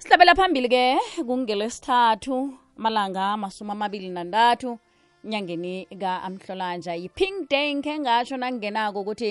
[0.00, 0.82] sihlabela phambili ke
[1.28, 2.36] kungelesithathu
[2.80, 4.70] amalanga amasumi amabili nantathu
[5.32, 9.30] nyangeni kaamhlolanja yi-pink day nkhe ngatsho nangingenako ukuthi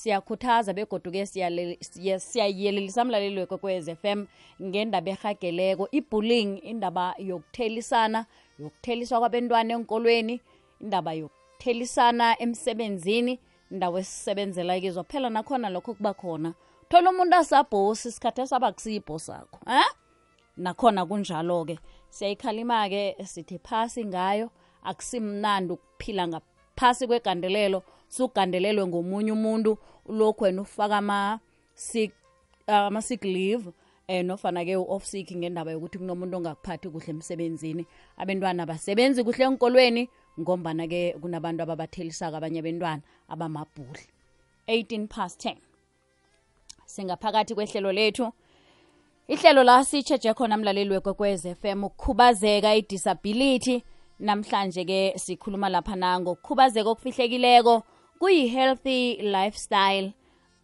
[0.00, 1.22] siyakhuthaza begoduke
[2.32, 4.20] siyayelelisa mlaleli wekwekwez f m
[4.68, 8.20] ngendaba erhageleko i-bullying indaba yokuthelisana
[8.62, 10.36] yokutheliswa kwabentwana enkolweni
[10.84, 13.34] indaba yokuthelisana emsebenzini
[13.72, 16.50] indawo esisebenzela kizwa phela nakhona lokho kuba khona
[16.90, 19.84] thola umuntu asabhosi sikhathi esaba kusiyibhosakho um eh?
[20.62, 21.76] nakhona kunjalo ke
[22.10, 24.48] siyayikhalima ke sithi phasi ngayo
[24.84, 27.78] akusimnandi ukuphila ngaphasi kwegandelelo
[28.14, 29.70] sugandelelwe ngomunye umuntu
[30.10, 32.10] ulokhu wena ufaka ama-sick
[32.66, 33.68] ama sick leave
[34.08, 37.84] eh nofana ke u-off sick ngendaba yokuthi kunomuntu ongakuphathi kuhle emsebenzini
[38.16, 40.08] abantwana basebenzi kuhle enkolweni
[40.40, 44.04] ngombana ke kunabantu ababathelisako abanye abentwana abamabhuli
[44.68, 45.56] 18 past 10
[46.86, 48.32] singaphakathi kwehlelo lethu
[49.28, 53.82] ihlelo la sitshetshe khona mlaleli wekwekwez FM ukukhubazeka i-disability
[54.22, 57.74] namhlanje ke sikhuluma lapha nango ukukhubazeka okufihlekileko
[58.22, 60.12] kuyi-healthy lifestyle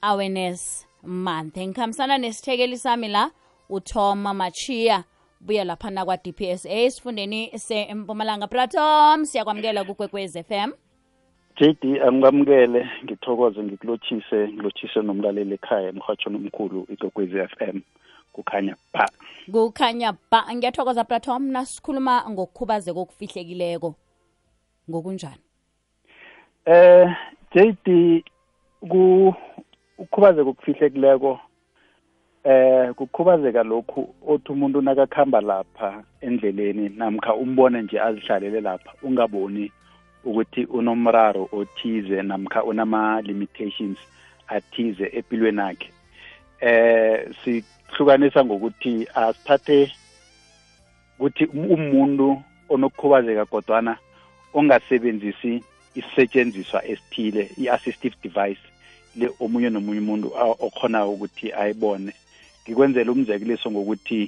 [0.02, 3.24] awareness month ngikhambisana nesithekeli sami la
[3.68, 5.04] uthoma machiya
[5.40, 10.70] buya lapha kwa dpsa esifundeni sempumalanga pratom siyakwamukela kukwekwez FM
[11.58, 17.78] JD angikwamukele ngithokoze ngikulotshise ngilotshise nomlaleli ekhaya emhatshweni omkhulu f FM
[18.32, 19.08] kukhanya ba
[19.52, 23.90] kukhanya ba ngiyathokoza platon mna sikhuluma ngokukhubazeka okufihlekileko
[24.90, 25.42] ngokunjani
[26.64, 27.06] eh
[27.54, 27.86] JD
[28.90, 29.34] ku
[30.00, 31.32] ukukhubazeka okufihlekileko
[32.48, 35.90] eh kukhubazeka lokhu othi umuntu nakakhamba lapha
[36.26, 39.66] endleleni namkha umbone nje azihlalele lapha ungaboni
[40.24, 43.98] ukuthi unomraro othize namkha unama limitations
[44.56, 45.91] athize empilweni yakhe
[46.62, 49.90] eh sihlukanisa ngokuthi asithathe
[51.18, 52.38] ukuthi umuntu
[52.72, 53.98] onokukhubazeka kodwana
[54.54, 55.58] ongasebenzisi
[55.98, 58.62] isetshenziswa esithile i-assistive device
[59.18, 60.28] le omunye nomunye umuntu
[60.66, 62.12] okhona ukuthi ayibone
[62.62, 64.20] ngikwenzela umzekeliso ngokuthi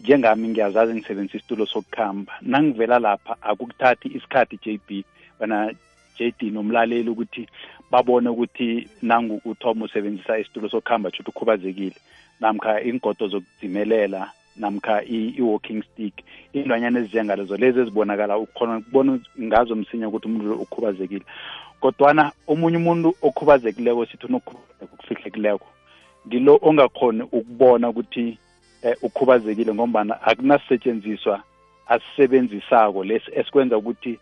[0.00, 5.04] njengami ngiyazazi ngisebenzisa isitulo sokukhamba nangivela lapha akukuthathi isikhathi j b
[5.40, 5.72] bana
[6.16, 7.44] j d nomlaleli ukuthi
[7.90, 11.96] babone ukuthi nangu uthoma usebenzisa isitulo sokuhamba chuthi ukhubazekile
[12.40, 14.28] namkha ingodo zokudzimelela
[14.60, 16.14] namkha i-walking stick
[16.54, 21.24] iy'lwanyana ezinjengalezo lezi ezibonakala ukhona kubona ngazo msinya ukuthi umuntu ukhubazekile
[21.80, 25.66] kodwana omunye umuntu okhubazekileko sithi unokhubazeka ukufihlekileko
[26.28, 28.38] ngilo ongakhoni ukubona ukuthi
[28.84, 31.40] um ukhubazekile ngombana akunasetshenziswa
[31.88, 34.18] asisebenzisako lesi esikwenza ukuthi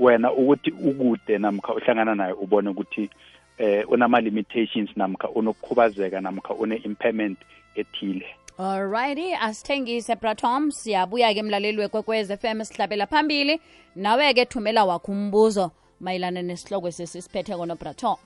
[0.00, 3.10] wena ukuthi ukude namkha uhlangana naye ubone ukuthi
[3.58, 7.38] eh unama-limitations namkha unokukhubazeka namkha une-impairment
[7.74, 8.26] ethile
[8.58, 13.60] alrighty asithengise bratom siyabuya-ke mlaleli wekwekwez f m sihlabela phambili
[13.96, 18.16] nawe-ke thumela wakho umbuzo mayelana nesihloko esesisiphetheko nobratom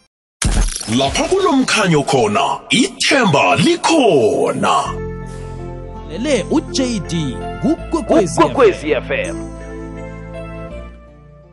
[0.99, 4.77] lapha kulomkhanyo khona ithemba likhona
[6.11, 7.15] lele ujd
[7.63, 9.53] kukwekwezi fm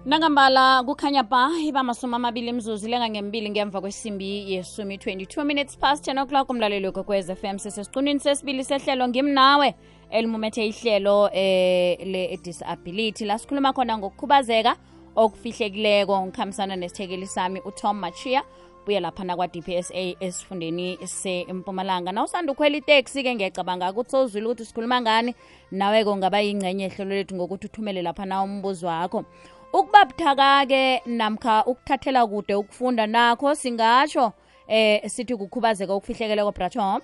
[0.05, 6.49] nangambala kukhanya ba ibamasumi amabili lenga ngembili ngemva kwesimbi yesumi 22 minutes past 10 o'clock
[6.49, 9.75] umlaleli f fm sesesiqunini sesibili sehlelo ngimnawe
[10.09, 14.73] elimumethe ihlelo eh, le-disability la sikhuluma khona ngokukhubazeka
[15.15, 18.41] okufihlekileko ngikhambisana nesithekeli sami utom machia
[18.85, 24.97] buye lapha kwa dpsa esifundeni sempumalanga na usanda ukhwela iteksi-ke ngiyacabanga ukuthi sozwile ukuthi sikhuluma
[25.01, 25.35] ngani
[25.71, 29.25] nawe-ke ungaba yingcenye ehlelo lethu ngokuthi uthumele lapha na umbuzo wakho
[29.73, 34.33] ukuba buthaka-ke namkha ukuthathela kude ukufunda nakho singatsho
[34.67, 36.99] eh sithi kukhubazeka okufihlekileko bratom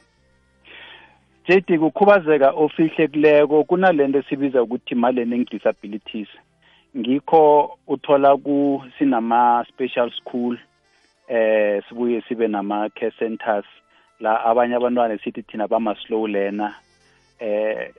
[1.47, 6.27] jd kukhubazeka ofihlekileko kunalento sibiza ukuthi ma-learning disabilities
[6.97, 8.35] ngikho uthola
[8.99, 10.57] sinama-special school
[11.31, 13.65] eh sibuye sibe nama-care centers
[14.19, 16.75] la abanye abantwana sithi thina bama-slow lena
[17.39, 17.93] eh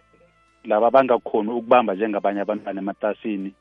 [0.64, 3.52] laba bangakhoni ukubamba njengabanye abantwana ematasini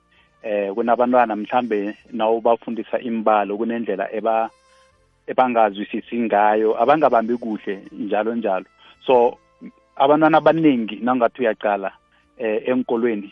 [0.43, 4.49] eh kunabantwana mhlambe nawubafundisa imbalo kunendlela eba
[5.27, 8.65] ebangazwisisi ngayo abangabambi kuhle njalo njalo
[9.05, 9.37] so
[9.97, 11.89] abantwana abaningi nangathi uyaqala
[12.37, 13.31] eh enkolweni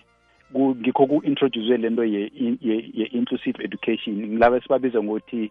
[0.56, 5.42] ngikho ku-introduce lento ye-inclusive education ngilaba esibabiza ngokuthi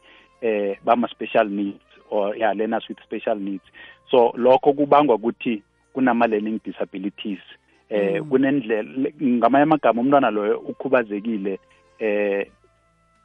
[0.46, 3.66] eh bama-special needs or ya learners with special needs
[4.10, 5.62] so lokho kubangwa ukuthi
[5.94, 7.42] kunama-learning disabilities
[7.90, 8.28] eh mm.
[8.30, 8.90] kunendlela
[9.22, 11.58] ngamanye amagama umntwana loyo ukhubazekile
[11.98, 12.46] eh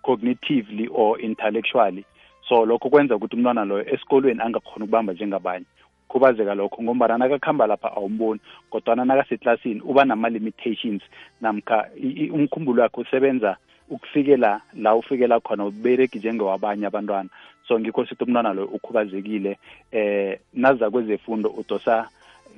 [0.03, 2.05] cognitively or intellectually
[2.47, 5.65] so lokho kwenza ukuthi umntwana loyo esikolweni angakhona ukubamba njengabanye
[6.11, 8.39] khubazeka lokho ngombana nakakuhamba lapha awumboni
[8.69, 11.01] kodwana nakaseklasini uba nama-limitations
[11.41, 11.85] namkha
[12.33, 13.55] umkhumbulo wakhe usebenza
[13.89, 17.29] ukufikela la ufikela khona ubereki njengewabanye abantwana
[17.67, 19.57] so ngikho sithi umntwana loyo ukhubazekile
[19.91, 22.09] eh naza kwezefundo udosa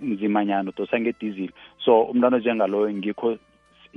[0.01, 1.51] mzimanyana udosa ngedizili
[1.85, 3.37] so umntwana njengaloyo ngikho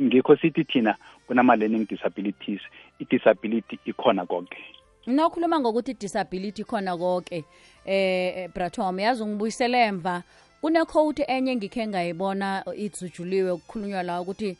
[0.02, 0.96] ngikho sithi thina
[1.26, 2.60] kunama-learning disabilities
[3.00, 4.58] i-disability ikhona konke
[5.06, 7.44] nokhuluma ngokuthi i-disability khona konke
[7.84, 10.22] eh, eh bratom yazi ungibuyisele emva
[10.62, 14.56] kune-code enye ngikhe ngayibona itsujuliwe ukukhulunywa la ukuthi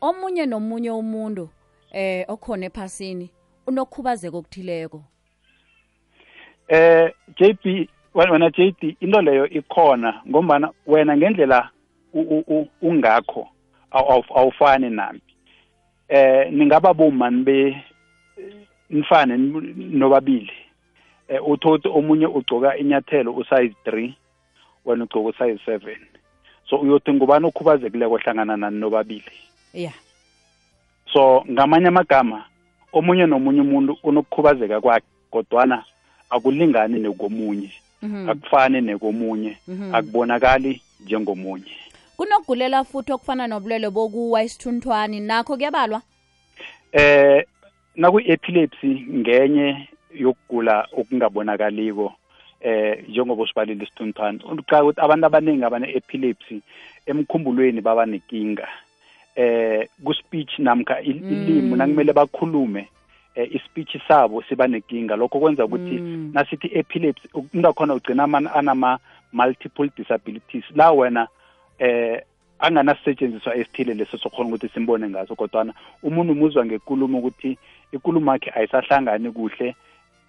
[0.00, 1.48] omunye nomunye umuntu
[1.92, 3.30] eh okhona ephasini
[3.66, 5.02] unokhubazeka okuthileko
[6.68, 7.62] eh JP
[8.14, 11.70] wena j d into leyo ikhona ngombana wena ngendlela
[12.82, 13.48] ungakho
[14.34, 15.20] awufani nami
[16.08, 17.84] eh ningaba bomani be
[18.90, 19.36] nifane
[19.76, 20.52] nobabili
[21.28, 24.12] eh uthothi omunye ugcoka inyathelo usize 3
[24.84, 25.98] wena ugcoka usize 7
[26.70, 29.32] so uyothi ngubani okhubazekileko hlangana nani nobabili
[29.74, 29.94] yeah
[31.12, 32.44] so ngamanye amagama
[32.92, 35.84] omunye nomunye umuntu unokukhubazeka kwakhe kodwana
[36.30, 37.72] akulingani nokomunye
[38.02, 38.28] Mhm.
[38.28, 39.94] akufani nekomunye mhm.
[39.94, 41.70] akubonakali njengomunye
[42.16, 46.00] kunokugulela futhi okufana nobulwele bokuwa isithunthwani nakho kuyabalwa
[46.92, 47.44] eh
[47.98, 52.14] naku-epilepsy ngenye yokugula okungabonakaliko
[52.60, 56.56] eh njengoba usibalile isithunthwana uqala ukuthi abantu abaningi abane-epilepsy
[57.08, 58.66] emkhumbulweni baba nenkinga
[59.34, 61.08] eh ku-speech namkha mm.
[61.08, 62.82] ilimi nakumele bakhulume
[63.38, 66.30] eh, ispeech sabo siba nenkinga lokho kwenza ukuthi mm.
[66.34, 68.98] nasithi epilepsy umuntu akhona ugcina anama
[69.32, 71.28] multiple disabilities la wena
[71.78, 72.22] eh
[72.58, 77.58] anganasetshenziswa esithile leso sokhona ukuthi simbone ngaso kodwana umuntu umuzwa ngekulumo ukuthi
[77.92, 79.76] ikulumo yakhe ayisahlangani kuhle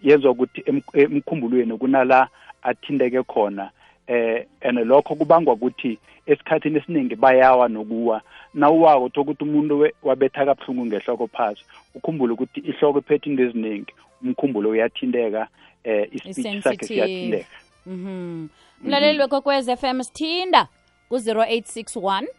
[0.01, 0.61] yenzwa ukuthi
[0.93, 2.27] emkhumbulweni kunala
[2.61, 3.71] athindeke khona
[4.09, 8.21] eh ene lokho kubangwa ukuthi esikhathini esiningi bayawa nokuwa
[8.53, 11.65] nawuwako uthoka ukuthi umuntu wabetha kabuhlungu ngehloko phasi
[11.95, 15.47] ukhumbule ukuthi ihloko iphethe into eziningi umkhumbulo uyathinteka
[15.83, 18.47] eh ispeech sakhe siyathinteka mhm
[18.81, 20.67] mlaleli wekwekwez f m sithinda
[21.09, 22.38] ku-0 861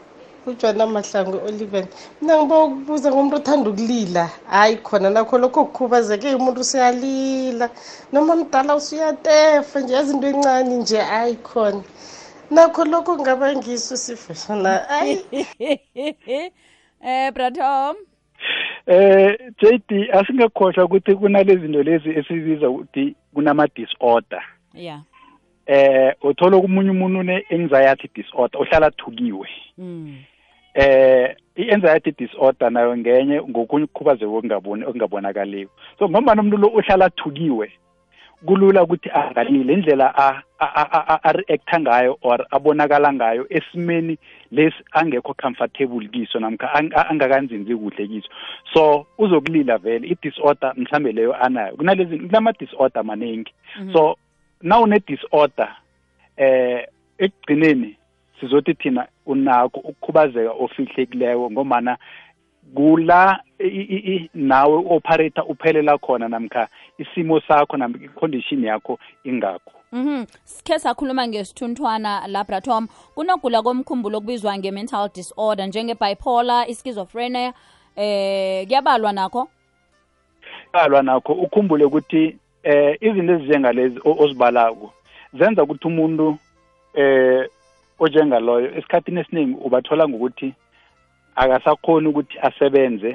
[0.45, 1.85] ujohna mahlango oliven
[2.21, 7.69] mina ngiba ukubuza ngomuntu othanda ukulila hhayi khona nakho lokho kukhubazeke umuntu useyalila
[8.11, 11.83] noma mdala usuyatefa nje yazinto encane nje hhayi khona
[12.51, 15.21] nakho lokho ngaba ngiso sifo shona ayi
[17.01, 17.95] um bratom
[18.87, 24.43] eh, eh JD asingekhohlwa ukuthi kunalezi zinto lezi esibiza ukuthi kunama disorder
[24.73, 25.01] yeah
[25.65, 30.15] eh uthola kumunye umuntu une anxiety disorder ohlala thukiwe mm
[30.73, 35.69] eh i-anxiety disorder nayo ngenye ngokunye ukukhubazeka okungaboni okungabonakaliyo
[35.99, 37.71] so ngombani umuntu lo uhlala athukiwe
[38.45, 40.07] kulula ukuthi angalile indlela
[40.59, 44.15] a-reactha ngayo or abonakala ngayo esimeni
[44.51, 46.71] lesi angekho comfortable kiso namkha
[47.09, 48.29] angakanzinzi kuhle kiso
[48.73, 53.93] so uzokulila vele i-disorder mhlambe leyo anayo kunalezi kunama-disorder maningi mhm.
[53.93, 54.15] so
[54.63, 55.69] nawune-disorder
[56.37, 56.87] eh
[57.19, 57.97] ekugcineni
[58.41, 61.97] sizothi thina unako ukukhubazeka ofihlekileyo ngomana
[62.75, 63.39] kula
[64.33, 66.67] nawe operator uphelela khona namkha
[66.97, 70.23] isimo sakho namkha icondition yakho ingakho Mhm.
[70.45, 77.51] Sikhe sakhuluma ngesithunthwana labratom kunogula komkhumbulo okubizwa nge-mental disorder njenge-bipolar, ischizophrenia
[77.99, 79.49] eh kuyabalwa nakho?
[80.71, 84.93] Kuyabalwa nakho ukhumbule ukuthi eh izinto ezinjengalezi ozibalako
[85.35, 86.37] zenza ukuthi umuntu
[86.95, 87.49] eh
[88.03, 90.49] onjengaloyo esikhathini esiningi ubathola ngokuthi
[91.41, 93.11] akasakhoni ukuthi asebenze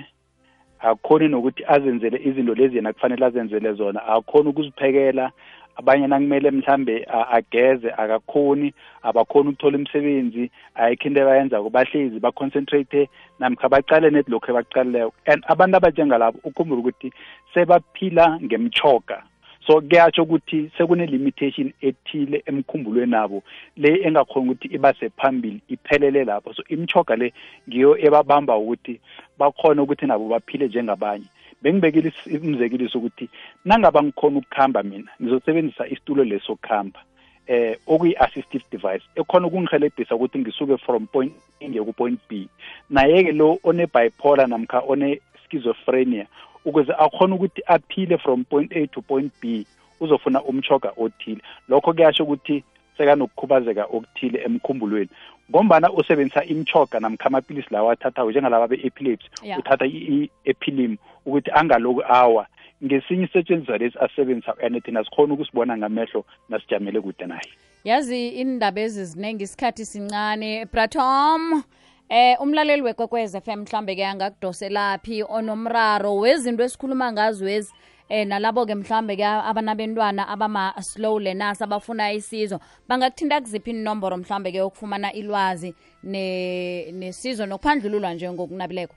[0.79, 5.31] akakhoni nokuthi azenzele izinto lezi yena kufanele azenzele zona akakhoni ukuziphekela
[5.79, 6.97] abanye nakumele mhlambe
[7.39, 8.69] ageze akakhoni
[9.03, 16.39] abakhoni ukuthola imisebenzi ayikho into abayenzako bahlezi baconcentrate namkha bacalene lokhu ebakucalileko and abantu abanjengalabo
[16.47, 17.11] ukhumbula ukuthi
[17.55, 19.25] sebaphila ngemchoka
[19.67, 23.43] so kuyatsho ukuthi sekune-limitation ethile emkhumbulweni abo
[23.77, 27.33] le engakhona ukuthi ibase phambili iphelele lapho so imchoga le
[27.69, 29.01] ngiyo ebabamba ukuthi
[29.39, 31.25] bakhona ukuthi nabo baphile njengabanye
[31.63, 33.29] bengibekile umzekeliso ukuthi
[33.65, 37.01] nangaba ngikhona ukukuhamba mina ngizosebenzisa isitulo leso sokuhamba
[37.47, 42.47] eh okuyi-assistive device ekhona ukungihelebhisa ukuthi ngisuke from point a ngiye ku-point b
[42.91, 46.27] naye-ke lo one-bipolar namkha one-schizophrenia
[46.67, 49.67] ukuze akhona ukuthi aphile from point A to point B
[50.01, 52.65] uzofuna umchoga othile lokho kuyasho ukuthi
[52.99, 55.09] sekanokukhubazeka okuthile emkhumbulweni
[55.51, 59.59] ngombana usebenzisa imchoga namkha amapilisi lawa athathayo njengalaba be-epilepsy yeah.
[59.59, 60.97] uthatha i-epilim
[61.27, 62.47] ukuthi angaloku awa
[62.85, 67.49] ngesinye isetshenziswa lesi asebenzisa and thina sikhona ukusibona ngamehlo nasijamele kude naye
[67.85, 71.63] yazi indaba ezi ziningi isikhathi sincane bratom
[72.09, 77.73] Eh umlaleli wekwekwez FM mhlambe ke angakudoselaphi onomraro wezinto esikhuluma ngazo ezi
[78.09, 84.53] eh nalabo ke mhlambe ke abanabentwana abama slow learners abafuna isizo bangakuthinta kuziphi inomboro mhlambe
[84.55, 85.75] ke yokufumana ilwazi
[86.07, 88.95] ne nesizo nokuphandlululwa nje ngokunabileko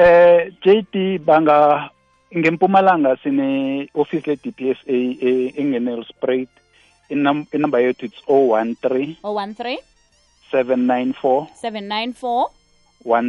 [0.00, 1.90] eh JD banga
[2.36, 4.96] ngempumalanga sine office le DPSA
[5.60, 6.48] engenel spread
[7.52, 9.76] inamba yethu it's 013 013
[10.52, 12.50] 794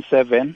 [0.10, 0.56] seven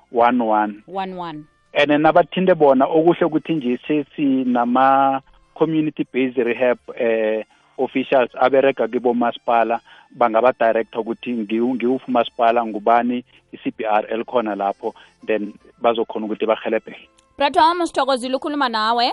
[0.00, 5.20] one one one one and nabathinde bona okuhle ukuthi nje sesinama
[5.54, 7.44] community based rehab eh
[7.78, 14.94] officials abereka kibo masipala bangabadirector ukuthi ngiwuphi umasipala ngubani i r elikhona lapho
[15.26, 17.08] then bazokhona ukuthi bahelebheke
[17.38, 19.12] brat sithokozile ukhuluma nawe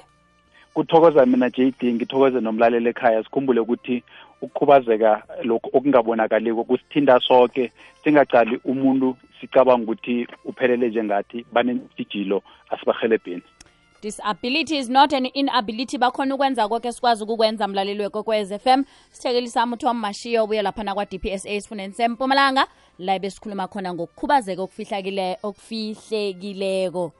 [0.73, 4.03] kuthokoza mina jd ngithokoze nomlaleli ekhaya sikhumbule ukuthi
[4.41, 7.71] ukukhubazeka lokhu okungabonakaliko kusithinda soke
[8.03, 13.41] singacali umuntu sicabanga ukuthi uphelele njengathi baneentijilo asibahelebheni
[14.01, 19.75] disability is not an inability bakhona ukwenza konke sikwazi ukukwenza mlaleli wekokwez f m sithekelisam
[19.79, 22.67] sami mashiya obuye laphana kwa-dpsa sifuneni sempumalanga
[22.99, 24.61] la besikhuluma khona ngokukhubazeka
[25.41, 27.11] okufihlekileko